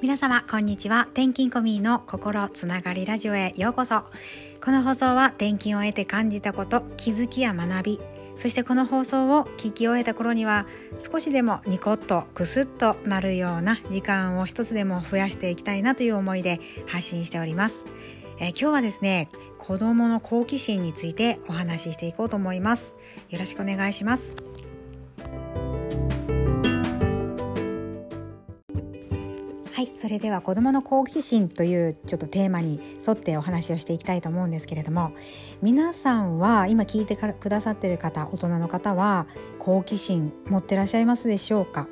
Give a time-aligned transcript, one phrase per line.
[0.00, 1.08] 皆様こんにちは。
[1.12, 4.04] 転勤コミーの心つながりラジオへようこそ。
[4.64, 8.00] この放送は転勤を得て感じたこと気づきや学び
[8.36, 10.66] そしてこの放送を聞き終えた頃には
[11.00, 17.84] 少しでもニコッとクスッとなるような時間を一つでも増やしていきたいなという思いで発信しております、
[18.38, 19.28] え、今日はですね
[19.58, 22.94] 子供の好奇心についてお話ししていこうと思います。
[23.28, 24.47] よろしくお願いします。
[29.78, 35.12] はい、それでは子どもの好奇心というちょっとテーマに沿ってお話をしていきたいと思うんですけれども
[35.62, 39.28] 皆さんは今聞いてくださってる方大人の方は
[39.60, 41.86] 好奇心持ってらっしゃいますでしょうか？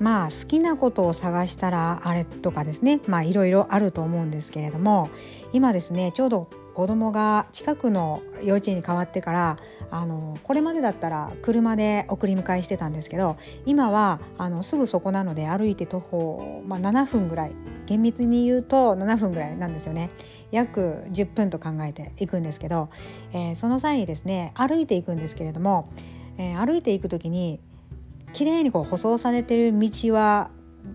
[0.00, 5.08] まあ好きなことを探したらあれとかですねまあいろいろあると思うんですけれども
[5.52, 9.56] 今ですねちょうど子供が近くの幼稚園に変わってから
[9.90, 17.52] あのこれまでだったら車で送り迎えしてたんですけど今はあのすぐそこなので歩いて徒歩、まあ、7分ぐらい
[17.86, 20.10] 厳密に言うと7分ぐらいなんですよね。
[20.50, 22.90] 約10分と考えていくんですけど、
[23.32, 25.88] えー、その際にですね歩いていくんですけれども、
[26.36, 27.58] えー、歩いていく時に
[28.34, 30.50] 綺麗にこう舗装されてる道は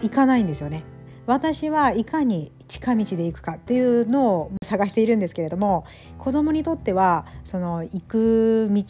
[0.00, 0.84] 行かないんですよね。
[1.26, 5.84] 私はいかに近道で行くかっていうのを探しているんですけれども
[6.18, 8.82] 子供にとってはその行く道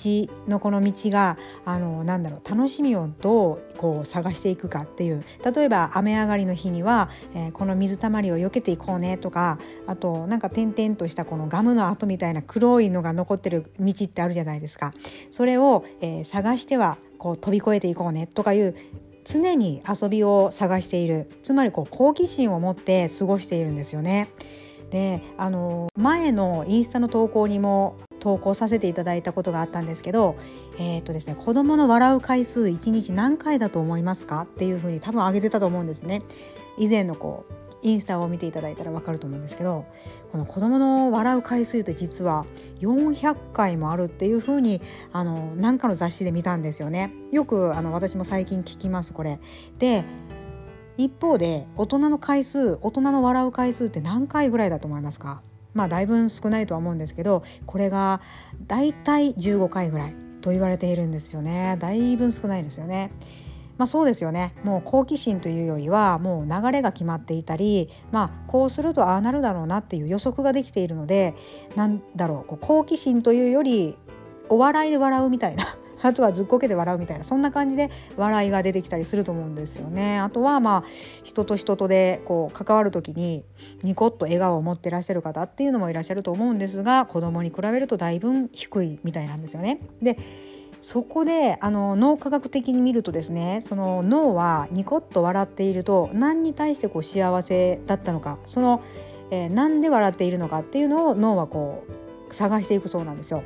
[0.48, 14.92] のこの道があのなんだろう楽しみをどうこう探していくかっていう例えば雨上がりの日には、えー、この水たまりを避けていこうねとかあとなんか点々としたこのガムの跡みたいな黒いのが残ってる道ってあるじゃないですか。
[15.30, 18.76] それを、えー、探してはこう飛び越えていこうねとかいう
[19.24, 24.28] 常に遊びを探しているつまりこう好奇心を持って過ごしているんですよね。
[24.90, 30.36] であの前のインスタの投稿にも投稿させていただいたことがあったんですけど、
[30.78, 36.22] えーとですね、子どもの笑う回数1日何回だと思いますかっていうふうに多分挙げてたと思うんですね。
[36.78, 39.84] 以前のこうインスタを見ていただいたら分かると思うんですけど
[40.32, 42.46] この子どもの笑う回数って実は
[42.80, 44.80] 400回もあるっていうふうに
[45.12, 47.12] あのなんかの雑誌で見たんですよね。
[47.30, 49.38] よくあの私も最近聞きますこれ。
[49.78, 50.04] で
[50.96, 55.42] 一方で大人の回数大人の笑う回数って何回ぐらいだと思いますか？
[55.74, 58.20] まあだいぶ少ないとは思うんですけどこれが
[58.66, 63.10] だいたい15回ぐらいと言われているんですよねだいぶ少ないですよね。
[63.76, 71.34] まあ、そうですよねもう好奇心というよりはもう流れが決まっていたり、まあ、こうするとああなるだろうなっていう予測ができているので
[71.76, 73.96] なんだろうこう好奇心というより
[74.48, 80.18] お笑いで笑うみたいな あとはずっこけて笑うみたいなそんな感じで笑いが出てきたりすると思うんですよね。
[80.18, 80.84] あとはまあ
[81.22, 83.44] 人と人とでこう関わる時に
[83.82, 89.80] ニコッと笑顔を持ってらっしゃる方っていうのもいらっしゃると思うんですが子供に比べるとだいぶ低いみたいなんですよね。
[90.02, 90.18] で
[90.84, 98.82] そこであの脳科学的に見るとですねその脳はニコッと笑っていると何に対してこう幸せだったのかその、
[99.30, 101.86] えー、何で笑っているのかっていうのを脳はこ
[102.28, 103.42] う探していくそうなんですよ。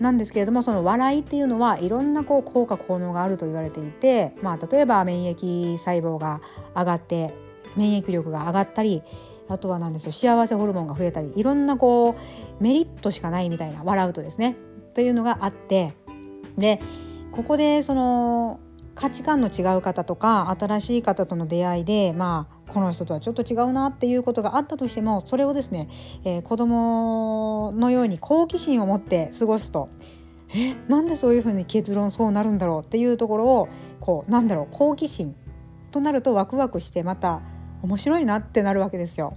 [0.00, 6.40] なんですけれどもその笑いっていうのはいろんなこう効果効能があると言われていて、まあ、例えば免疫細胞が
[6.74, 7.32] 上がって
[7.76, 9.04] 免疫力が上がったり
[9.48, 14.56] あとは何ですよ幸せホルモンが増えたりいろんなこうメリットしかないみたいな笑うとですね
[14.94, 15.94] というのがあって
[16.58, 16.80] で
[17.32, 18.60] ここでその
[18.94, 25.88] 価値観の違う方とか新しい方との出会いでまあこの人とはちょっと違うなっていうことがあったとしてもそれをですね、
[26.24, 29.88] えー、子供のように好奇心を持って過ごすと
[30.54, 33.68] えなんでそういうふうに結論そうなるんだろうっていうところを
[34.00, 35.34] こうなんだろう好奇心
[35.90, 37.40] となるとワクワクしてまた
[37.82, 39.36] 面白いなってなるわけですよ。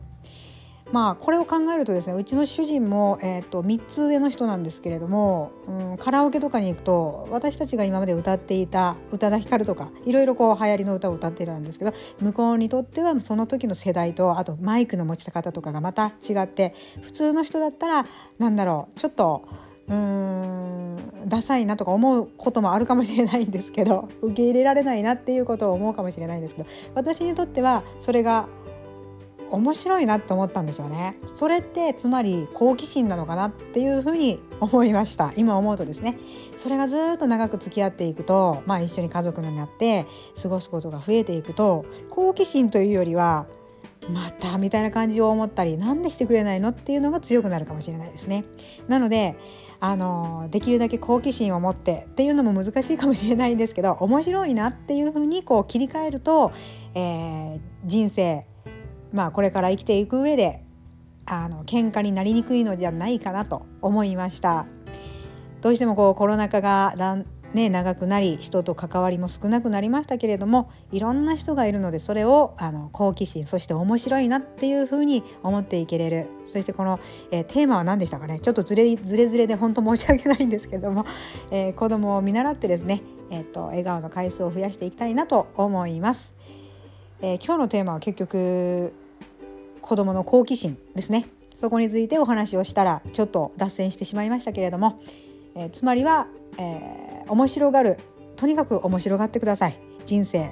[0.92, 18.06] まあこれを考えるとですねうちの主人も、えーと、3つ上の人なんですけれども、うん、カラオケとかに行くと私たちが今まで歌っていた宇多田ヒカルとかいろいろこう流行りの歌を歌ってたんですけど向こうにとってはその時の世代とあとマイクの持ち方とかがまた違って普通の人だったら
[18.40, 19.48] なんだろうちょっと
[19.90, 28.48] うーんダサいなとか思うこともあるかもしれないんですけど受け入れられないなっていうことを思うかもしれないんですけど私にとってはそれが
[29.52, 31.18] 面白いなって思ったんですよね。
[31.26, 35.34] それってつまり好奇心なのかなっていうふうに思いました。
[35.36, 36.18] 今思うとですね。
[36.56, 40.06] それがずっと長く付き合っていくとまあ一緒に家族になって
[40.42, 43.48] 過ごすことが増えていくと好奇心というよりは
[44.10, 48.46] またみたいな感じを思ったりなんでしてくれないのっていうのが強くなるかもしれないですね。
[48.88, 49.36] なので
[49.80, 56.52] あのできるだけ好奇心を持ってっていうのも難しいかもしれないんですけど面白いなっていうふうにこう切り替えると、
[56.96, 58.46] えー、人生
[59.14, 60.64] まあ、これから生きていく上で
[61.26, 64.66] あの喧嘩になりにくいのではないかなと思いました。
[65.62, 77.00] どうしてもこうコロナ禍がだん、ね、長くなり人と関わりも少なくなりましたけれどもいろんな人がいるのでそれをあの好奇心そして面白いなっていうふうに思っていけれるそしてこの、
[77.32, 78.40] えー、テーマは何でしたかね？
[78.40, 81.06] ちょっとずれずれずれで本当申し訳ないんですけども、
[81.50, 83.02] えー、子供を見習ってですね、
[83.32, 86.37] えーと、笑顔の回数を増やしていきたいなと思います。
[87.22, 88.94] えー、今日のテーマは結局
[89.82, 91.28] 子供の好奇心ですね。
[91.56, 95.02] そこについてお話をしたらちょっと脱線してしまいましたけれども、
[95.56, 96.28] えー、つまりは、
[96.60, 97.98] えー、面白がる。
[98.36, 99.80] とにかく面白がってください。
[100.06, 100.52] 人生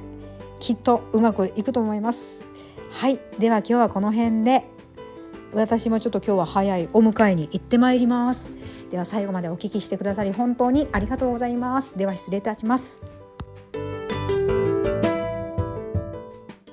[0.60, 2.48] きっとうまくいくと思います。
[2.92, 3.20] はい。
[3.38, 4.64] では今日はこの辺で。
[5.54, 8.52] 私もちょっと今日は早いお迎えに行ってまいります。
[8.92, 11.98] では最後までお聞きしてくださり本当にありがとうございます。
[11.98, 13.00] では失礼いたします。